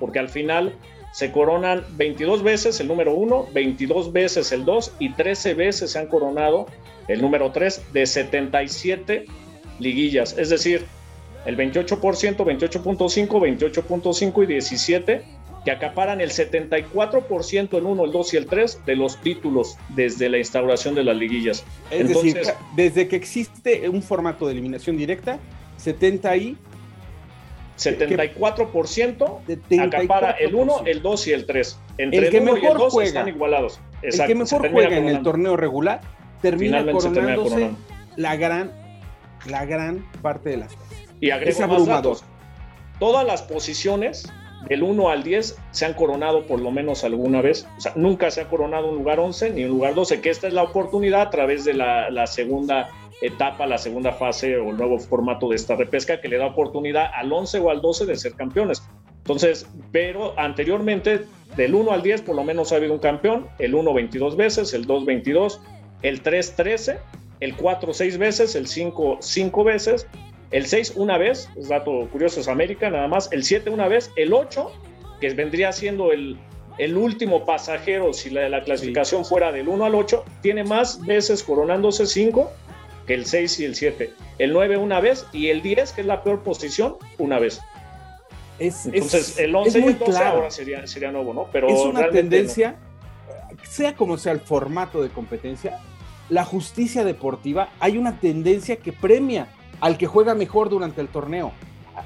[0.00, 0.74] porque al final
[1.16, 5.98] se coronan 22 veces el número 1, 22 veces el 2 y 13 veces se
[5.98, 6.66] han coronado
[7.08, 9.24] el número 3 de 77
[9.78, 10.36] liguillas.
[10.36, 10.84] Es decir,
[11.46, 11.96] el 28%,
[12.36, 15.24] 28.5, 28.5 y 17
[15.64, 20.28] que acaparan el 74% el 1, el 2 y el 3 de los títulos desde
[20.28, 21.64] la instauración de las liguillas.
[21.90, 22.42] Es decir,
[22.74, 25.38] desde que existe un formato de eliminación directa,
[25.78, 26.58] 70 y
[27.76, 31.80] 74% acapara el 1, el 2 y el 3.
[31.98, 33.80] Entre el que mejor y el 2 juega, están igualados.
[34.02, 36.00] el que mejor juega en el torneo regular
[36.42, 37.70] termina coronándose
[38.16, 38.72] la gran,
[39.46, 41.04] la gran parte de las cosas.
[41.20, 42.24] Y agrego más datos.
[42.98, 44.26] Todas las posiciones
[44.68, 47.66] del 1 al 10 se han coronado por lo menos alguna vez.
[47.76, 50.46] O sea, nunca se ha coronado un lugar 11 ni un lugar 12, que esta
[50.46, 52.88] es la oportunidad a través de la, la segunda
[53.20, 57.10] etapa, la segunda fase o el nuevo formato de esta repesca que le da oportunidad
[57.14, 58.82] al 11 o al 12 de ser campeones.
[59.18, 61.24] Entonces, pero anteriormente,
[61.56, 64.74] del 1 al 10 por lo menos ha habido un campeón, el 1 22 veces,
[64.74, 65.60] el 2 22,
[66.02, 66.98] el 3 13,
[67.40, 70.06] el 4 6 veces, el 5 5 veces,
[70.52, 74.12] el 6 una vez, es dato curioso, es América nada más, el 7 una vez,
[74.16, 74.70] el 8,
[75.20, 76.38] que vendría siendo el,
[76.78, 81.42] el último pasajero si la, la clasificación fuera del 1 al 8, tiene más veces
[81.42, 82.48] coronándose 5
[83.06, 84.12] que el 6 y el 7.
[84.38, 87.60] El 9 una vez y el 10, que es la peor posición, una vez.
[88.58, 91.48] Es, Entonces, el 11 y el 12 ahora sería, sería nuevo, ¿no?
[91.52, 92.76] Pero es una tendencia,
[93.62, 95.80] sea como sea el formato de competencia,
[96.28, 99.48] la justicia deportiva, hay una tendencia que premia
[99.80, 101.52] al que juega mejor durante el torneo.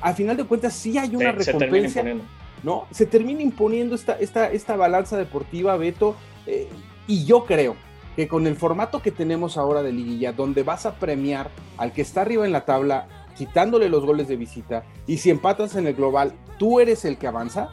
[0.03, 2.03] A, final de cuentas, sí hay una recompensa.
[2.03, 2.17] Se
[2.63, 2.87] ¿no?
[2.91, 6.69] Se termina imponiendo esta, esta, esta balanza deportiva, Beto, eh,
[7.07, 7.77] y yo creo
[8.21, 12.03] que con el formato que tenemos ahora de liguilla, donde vas a premiar al que
[12.03, 15.95] está arriba en la tabla quitándole los goles de visita, y si empatas en el
[15.95, 17.71] global, tú eres el que avanza,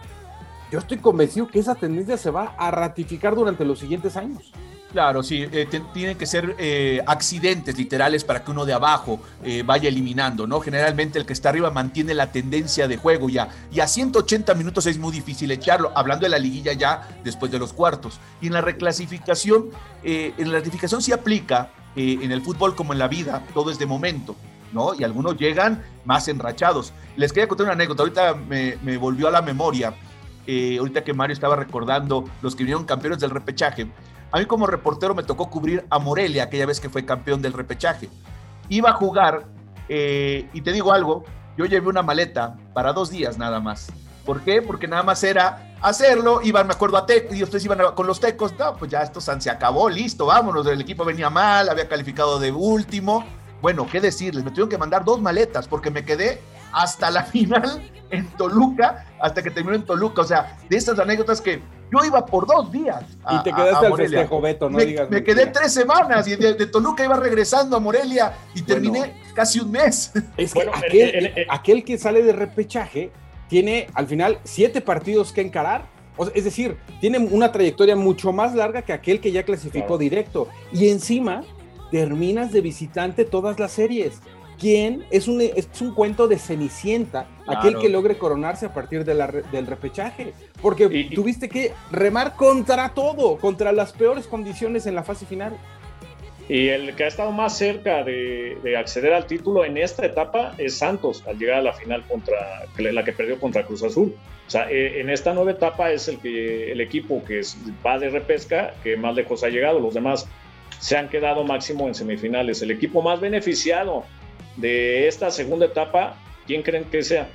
[0.72, 4.54] yo estoy convencido que esa tendencia se va a ratificar durante los siguientes años.
[4.98, 9.62] Claro, sí, eh, tienen que ser eh, accidentes literales para que uno de abajo eh,
[9.64, 10.60] vaya eliminando, ¿no?
[10.60, 14.88] Generalmente el que está arriba mantiene la tendencia de juego ya, y a 180 minutos
[14.88, 18.20] es muy difícil echarlo, hablando de la liguilla ya después de los cuartos.
[18.42, 19.70] Y en la reclasificación,
[20.04, 23.86] en la reclasificación sí aplica en el fútbol como en la vida, todo es de
[23.86, 24.36] momento.
[24.74, 24.96] ¿no?
[24.96, 26.92] Y algunos llegan más enrachados.
[27.18, 29.94] Les quería contar una anécdota, ahorita me, me volvió a la memoria,
[30.48, 33.86] ahorita que Mario estaba recordando los que vinieron campeones del repechaje.
[34.32, 37.54] A mí como reportero me tocó cubrir a Morelia aquella vez que fue campeón del
[37.54, 38.10] repechaje.
[38.70, 39.46] Iba a jugar
[39.88, 41.24] eh, y te digo algo,
[41.58, 43.92] yo llevé una maleta para dos días nada más.
[44.26, 44.62] ¿Por qué?
[44.62, 48.20] Porque nada más era hacerlo, iban, me acuerdo, a Tec, y ustedes iban con los
[48.20, 52.38] tecos, no, pues ya esto se acabó, listo, vámonos, el equipo venía mal, había calificado
[52.38, 53.24] de último.
[53.62, 54.44] Bueno, ¿qué decirles?
[54.44, 56.42] Me tuvieron que mandar dos maletas porque me quedé
[56.74, 60.22] hasta la final en Toluca, hasta que terminó en Toluca.
[60.22, 61.62] O sea, de estas anécdotas que
[61.92, 63.04] yo iba por dos días.
[63.30, 65.10] y te quedaste al festejo, Beto, no me, digas.
[65.10, 69.72] Me quedé tres semanas y de, Toluca iba regresando a Morelia y terminé casi un
[69.72, 70.12] mes.
[70.36, 70.70] Es que
[71.50, 73.12] aquel, que sale de repechaje
[73.48, 75.86] tiene al final siete partidos que encarar.
[76.34, 80.48] es decir, tiene una trayectoria mucho más larga que aquel que ya clasificó directo.
[80.72, 81.42] Y encima
[81.92, 84.22] terminas de visitante todas las series.
[84.60, 85.06] ¿Quién?
[85.12, 89.28] Es un, es un cuento de Cenicienta, aquel que logre coronarse a partir de la,
[89.28, 90.34] del repechaje.
[90.62, 95.58] Porque tuviste que remar contra todo, contra las peores condiciones en la fase final.
[96.50, 100.78] Y el que ha estado más cerca de, acceder al título en esta etapa es
[100.78, 102.38] Santos, al llegar a la final contra
[102.78, 104.16] la que perdió contra Cruz Azul.
[104.48, 107.42] O sea, eh, en esta nueva etapa es el, que, el equipo que
[107.86, 109.80] va de repesca que más lejos ha llegado.
[109.82, 110.26] Los demás
[110.80, 112.62] se han quedado máximo en semifinales.
[112.62, 114.06] El equipo más beneficiado
[114.58, 116.16] de esta segunda etapa,
[116.46, 117.30] ¿quién creen que sea?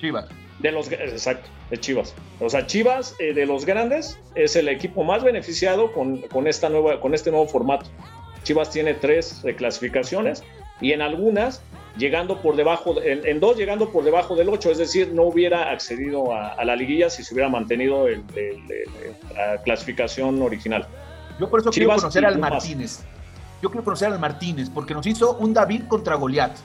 [0.00, 0.26] Chivas.
[0.60, 2.14] De los, exacto, de Chivas.
[2.40, 6.68] O sea, Chivas eh, de los grandes es el equipo más beneficiado con, con, esta
[6.68, 7.86] nueva, con este nuevo formato.
[8.42, 10.44] Chivas tiene tres reclasificaciones
[10.80, 11.62] y en algunas
[11.98, 16.34] llegando por debajo, en, dos llegando por debajo del 8, es decir, no hubiera accedido
[16.34, 20.86] a, la liguilla si se hubiera mantenido la clasificación original.
[21.40, 23.04] Yo por eso quiero conocer al Martínez
[23.62, 26.56] yo quiero conocer al Martínez, porque nos hizo un David contra Goliat.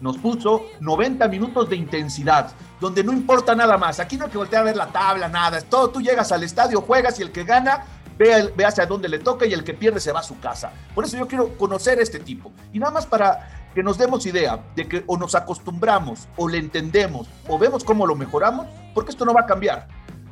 [0.00, 4.00] Nos puso 90 minutos de intensidad, donde no importa nada más.
[4.00, 5.58] Aquí no hay que voltear a ver la tabla, nada.
[5.58, 7.84] Es todo, tú llegas al estadio, juegas y el que gana
[8.18, 10.72] ve, ve, hacia dónde le toca y el que pierde se va a su casa.
[10.94, 12.50] Por eso yo quiero conocer a este tipo.
[12.72, 16.58] Y nada más para que nos demos idea de que o nos acostumbramos, o le
[16.58, 19.88] entendemos, o vemos cómo lo mejoramos, porque esto no va a cambiar.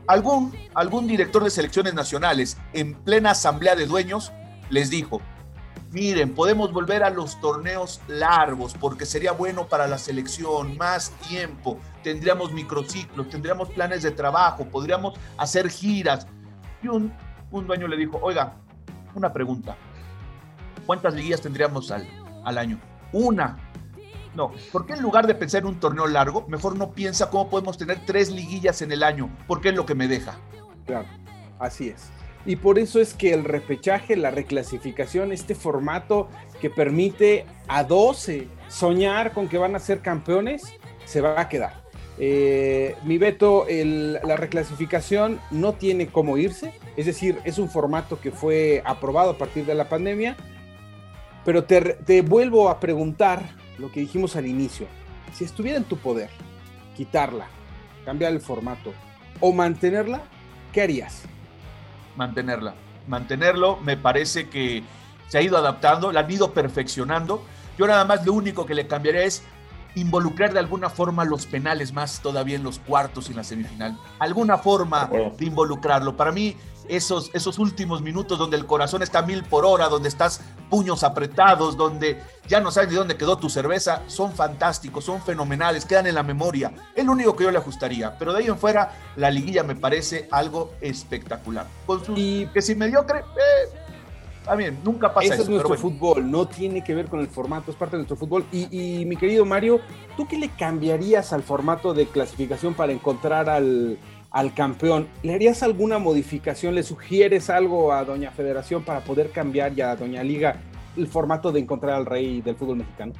[0.06, 4.32] Algún, algún director de selecciones nacionales en plena asamblea de dueños
[4.68, 5.20] les dijo,
[5.90, 11.78] miren, podemos volver a los torneos largos porque sería bueno para la selección, más tiempo,
[12.02, 16.26] tendríamos microciclos, tendríamos planes de trabajo, podríamos hacer giras.
[16.82, 17.12] Y un,
[17.50, 18.54] un dueño le dijo, oiga,
[19.14, 19.76] una pregunta,
[20.86, 22.06] ¿cuántas liguillas tendríamos al,
[22.44, 22.78] al año?
[23.12, 23.58] Una.
[24.34, 27.50] No, ¿por qué en lugar de pensar en un torneo largo, mejor no piensa cómo
[27.50, 29.28] podemos tener tres liguillas en el año?
[29.48, 30.36] Porque es lo que me deja.
[30.86, 31.08] Claro,
[31.58, 32.10] así es.
[32.46, 36.28] Y por eso es que el repechaje, la reclasificación, este formato
[36.60, 40.62] que permite a 12 soñar con que van a ser campeones,
[41.04, 41.82] se va a quedar.
[42.18, 48.30] Eh, mi Beto, la reclasificación no tiene cómo irse, es decir, es un formato que
[48.30, 50.36] fue aprobado a partir de la pandemia,
[51.44, 53.42] pero te, te vuelvo a preguntar
[53.78, 54.86] lo que dijimos al inicio.
[55.32, 56.28] Si estuviera en tu poder
[56.94, 57.46] quitarla,
[58.04, 58.92] cambiar el formato
[59.40, 60.22] o mantenerla,
[60.72, 61.22] ¿qué harías?
[62.20, 62.74] Mantenerla.
[63.08, 64.84] Mantenerlo me parece que
[65.28, 67.42] se ha ido adaptando, la han ido perfeccionando.
[67.78, 69.42] Yo nada más lo único que le cambiaría es
[69.94, 73.98] involucrar de alguna forma los penales más todavía en los cuartos y en la semifinal.
[74.18, 76.14] Alguna forma de involucrarlo.
[76.14, 76.56] Para mí
[76.90, 81.02] esos, esos últimos minutos donde el corazón está a mil por hora, donde estás puños
[81.04, 86.06] apretados, donde ya no sabes de dónde quedó tu cerveza, son fantásticos, son fenomenales, quedan
[86.06, 86.72] en la memoria.
[86.94, 89.76] Es lo único que yo le ajustaría, pero de ahí en fuera la liguilla me
[89.76, 91.66] parece algo espectacular.
[91.86, 93.80] Con y que si mediocre, eh,
[94.44, 95.42] también, nunca pasa eso.
[95.44, 98.44] es nuestro fútbol, no tiene que ver con el formato, es parte de nuestro fútbol.
[98.50, 99.80] Y, y, mi querido Mario,
[100.16, 103.98] ¿tú qué le cambiarías al formato de clasificación para encontrar al,
[104.30, 105.08] al campeón.
[105.22, 106.74] ¿Le harías alguna modificación?
[106.74, 110.56] ¿Le sugieres algo a Doña Federación para poder cambiar ya a Doña Liga
[110.96, 113.12] el formato de encontrar al rey del fútbol mexicano?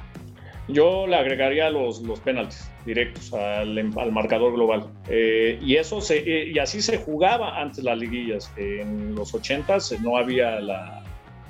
[0.67, 4.87] Yo le agregaría los, los penaltis directos al, al marcador global.
[5.09, 8.51] Eh, y, eso se, eh, y así se jugaba antes las liguillas.
[8.55, 11.03] En los 80 no había la,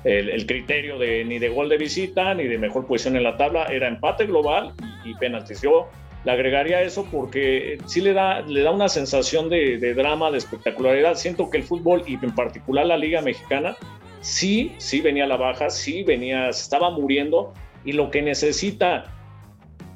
[0.04, 3.64] el, criterio de ni de gol de visita ni de mejor posición en la tabla,
[3.66, 4.72] era empate global
[5.04, 5.62] y, y penaltis.
[5.62, 5.88] Yo
[6.24, 11.16] le agregaría eso porque sí le da, le da una sensación de, drama, de espectacularidad.
[11.16, 13.76] Siento que el fútbol y en particular la Liga Mexicana
[14.20, 17.52] sí, sí venía a la baja, sí venía, se estaba muriendo
[17.84, 19.12] y lo que necesita,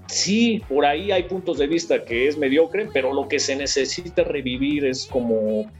[0.08, 4.24] sí, por ahí hay puntos de vista que es mediocre, pero lo que se necesita
[4.24, 5.70] revivir es como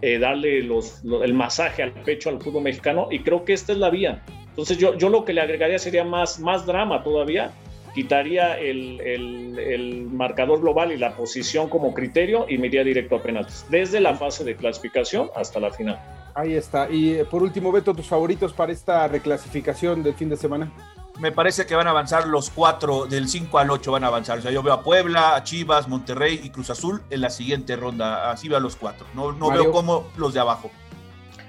[0.00, 3.90] eh, darle el masaje al pecho al fútbol mexicano y creo que esta es la
[3.90, 4.22] vía.
[4.50, 7.52] Entonces yo, yo lo que le agregaría sería más, más drama todavía
[7.94, 13.66] quitaría el, marcador global y la posición como criterio y me iría directo a penaltis,
[13.68, 15.98] desde la fase de clasificación hasta la final.
[16.34, 16.90] Ahí está.
[16.90, 20.72] Y eh, por último, Beto, tus favoritos para esta reclasificación del fin de semana.
[21.18, 24.38] Me parece que van a avanzar los cuatro, del 5 al 8 van a avanzar.
[24.38, 27.76] O sea, yo veo a Puebla, a Chivas, Monterrey y Cruz Azul en la siguiente
[27.76, 28.30] ronda.
[28.30, 29.06] Así veo a los cuatro.
[29.14, 30.70] No, no veo como los de abajo.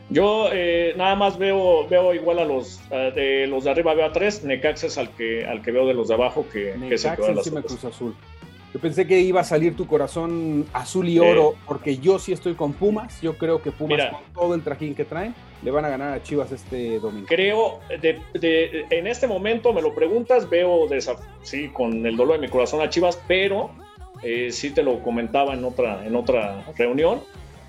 [0.09, 4.11] Yo eh, nada más veo, veo igual a los de los de arriba, veo a
[4.11, 4.43] tres.
[4.43, 7.61] Necaxa es al que, al que veo de los de abajo que, que se encima
[7.61, 8.15] Cruz Azul.
[8.73, 12.55] Yo pensé que iba a salir tu corazón azul y oro, porque yo sí estoy
[12.55, 13.21] con Pumas.
[13.21, 16.23] Yo creo que Pumas, con todo el trajín que traen, le van a ganar a
[16.23, 17.27] Chivas este domingo.
[17.27, 21.03] Creo, de, en este momento me lo preguntas, veo de
[21.43, 23.69] sí, con el dolor de mi corazón a Chivas, pero
[24.23, 27.21] eh, sí te lo comentaba en otra, en otra reunión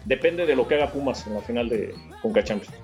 [0.05, 2.76] depende de lo que haga Pumas en la final de Conca Champions.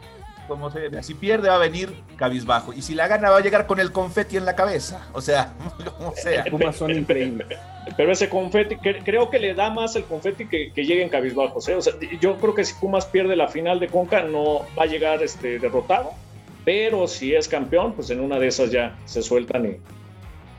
[0.48, 3.68] Como se, si pierde va a venir cabizbajo y si la gana va a llegar
[3.68, 5.06] con el confeti en la cabeza.
[5.12, 5.52] O sea,
[5.98, 6.44] como sea.
[6.44, 7.46] Pumas son increíbles.
[7.96, 11.68] Pero ese confeti, creo que le da más el confeti que, que lleguen cabizbajos.
[11.68, 11.76] ¿eh?
[11.76, 14.86] O sea, yo creo que si Pumas pierde la final de Conca no va a
[14.86, 16.10] llegar este, derrotado.
[16.64, 19.78] Pero si es campeón, pues en una de esas ya se sueltan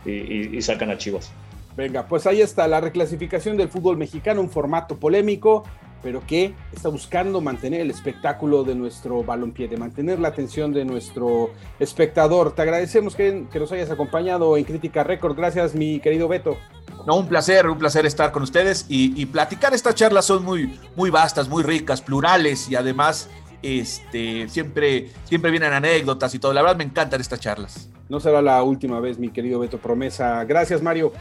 [0.06, 0.12] y,
[0.58, 1.32] y sacan a Chivas.
[1.76, 5.64] Venga, pues ahí está la reclasificación del fútbol mexicano, un formato polémico
[6.02, 10.86] pero que está buscando mantener el espectáculo de nuestro balompié, de mantener la atención de
[10.86, 12.54] nuestro espectador.
[12.54, 15.36] Te agradecemos que, nos hayas acompañado en Crítica Record.
[15.36, 16.58] Gracias, mi querido Beto.
[17.06, 21.10] No, un placer, un placer estar con ustedes y, platicar estas charlas son muy, muy
[21.10, 23.30] vastas, muy ricas, plurales y además
[23.64, 26.54] este, siempre, siempre vienen anécdotas y todo.
[26.54, 27.90] La verdad me encantan estas charlas.
[28.10, 30.44] No será la última vez, mi querido Beto Promesa.
[30.44, 31.14] Gracias, Mario.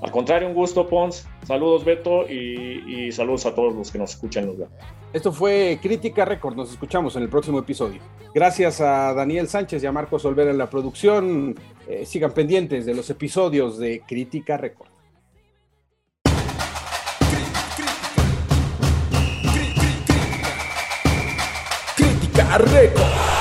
[0.00, 1.26] Al contrario, un gusto, Pons.
[1.46, 4.52] Saludos, Beto, y, saludos a todos los que nos escuchan.
[5.12, 6.56] Esto fue Crítica Record.
[6.56, 8.00] Nos escuchamos en el próximo episodio.
[8.34, 11.56] Gracias a Daniel Sánchez y a Marcos Olvera en la producción.
[11.88, 14.88] Eh, sigan pendientes de los episodios de Crítica Record.
[21.96, 23.37] Crítica Record.